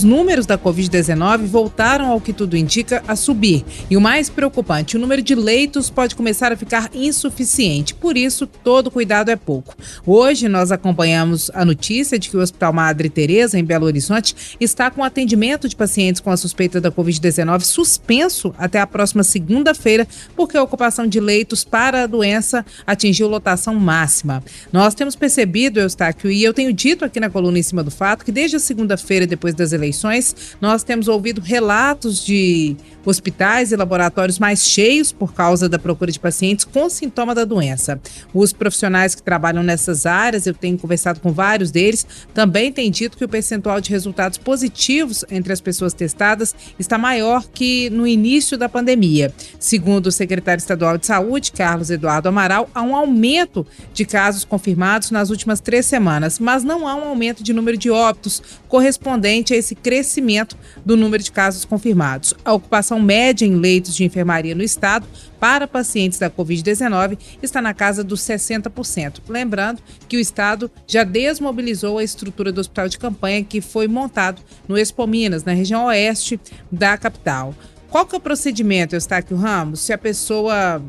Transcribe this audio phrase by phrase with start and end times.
[0.00, 3.62] Os números da Covid-19 voltaram, ao que tudo indica, a subir.
[3.90, 7.92] E o mais preocupante, o número de leitos pode começar a ficar insuficiente.
[7.92, 9.76] Por isso, todo cuidado é pouco.
[10.06, 14.90] Hoje, nós acompanhamos a notícia de que o Hospital Madre Teresa em Belo Horizonte, está
[14.90, 20.56] com atendimento de pacientes com a suspeita da Covid-19 suspenso até a próxima segunda-feira, porque
[20.56, 24.42] a ocupação de leitos para a doença atingiu lotação máxima.
[24.72, 28.24] Nós temos percebido, Eustáquio, e eu tenho dito aqui na coluna em cima do fato,
[28.24, 33.76] que desde a segunda-feira, depois das eleições, eleições, nós temos ouvido relatos de hospitais e
[33.76, 38.00] laboratórios mais cheios por causa da procura de pacientes com sintoma da doença.
[38.32, 43.16] Os profissionais que trabalham nessas áreas, eu tenho conversado com vários deles, também têm dito
[43.16, 48.56] que o percentual de resultados positivos entre as pessoas testadas está maior que no início
[48.56, 49.32] da pandemia.
[49.58, 55.10] Segundo o secretário estadual de saúde, Carlos Eduardo Amaral, há um aumento de casos confirmados
[55.10, 59.56] nas últimas três semanas, mas não há um aumento de número de óbitos correspondente a
[59.56, 62.34] esse crescimento do número de casos confirmados.
[62.44, 65.06] A ocupação ocupação média em leitos de enfermaria no estado
[65.38, 69.20] para pacientes da Covid-19 está na casa dos 60%.
[69.28, 74.42] Lembrando que o estado já desmobilizou a estrutura do hospital de campanha que foi montado
[74.66, 77.54] no Expo Minas, na região oeste da capital.
[77.88, 80.82] Qual que é o procedimento, Eustáquio Ramos, se a pessoa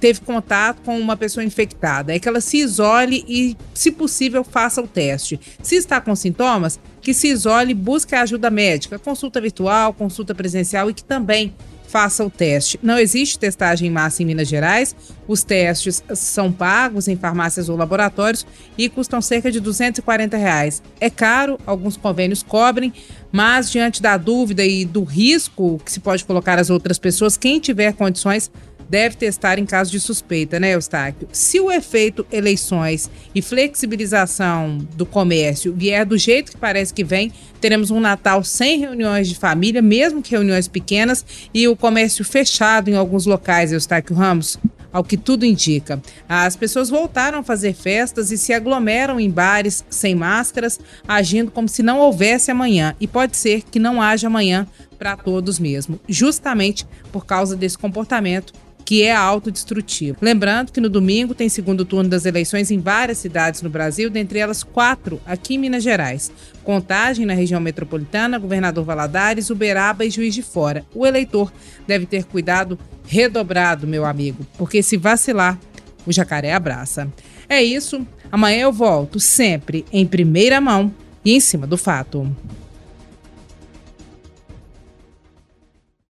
[0.00, 2.14] teve contato com uma pessoa infectada?
[2.14, 5.38] É que ela se isole e, se possível, faça o teste.
[5.62, 10.90] Se está com sintomas, que se isole, busque a ajuda médica, consulta virtual, consulta presencial
[10.90, 11.54] e que também
[11.86, 12.78] faça o teste.
[12.82, 14.94] Não existe testagem em massa em Minas Gerais.
[15.26, 20.82] Os testes são pagos em farmácias ou laboratórios e custam cerca de 240 reais.
[21.00, 22.92] É caro, alguns convênios cobrem,
[23.32, 27.58] mas diante da dúvida e do risco que se pode colocar às outras pessoas, quem
[27.58, 28.50] tiver condições
[28.88, 31.28] deve testar em caso de suspeita, né, Eustáquio?
[31.32, 37.32] Se o efeito eleições e flexibilização do comércio vier do jeito que parece que vem,
[37.60, 42.88] teremos um Natal sem reuniões de família, mesmo que reuniões pequenas, e o comércio fechado
[42.88, 44.58] em alguns locais, Eustáquio Ramos
[44.92, 46.00] ao que tudo indica.
[46.28, 51.68] As pessoas voltaram a fazer festas e se aglomeram em bares sem máscaras, agindo como
[51.68, 52.94] se não houvesse amanhã.
[53.00, 54.66] E pode ser que não haja amanhã
[54.98, 58.52] para todos mesmo, justamente por causa desse comportamento
[58.88, 60.16] que é autodestrutivo.
[60.22, 64.38] Lembrando que no domingo tem segundo turno das eleições em várias cidades no Brasil, dentre
[64.38, 66.32] elas quatro aqui em Minas Gerais.
[66.64, 70.86] Contagem na região metropolitana, Governador Valadares, Uberaba e Juiz de Fora.
[70.94, 71.52] O eleitor
[71.86, 75.58] deve ter cuidado redobrado, meu amigo, porque se vacilar,
[76.06, 77.12] o jacaré abraça.
[77.46, 78.06] É isso.
[78.32, 80.90] Amanhã eu volto sempre em primeira mão
[81.22, 82.34] e em cima do fato.